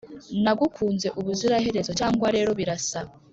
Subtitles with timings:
[0.43, 2.99] nagukunze ubuziraherezo, cyangwa rero birasa.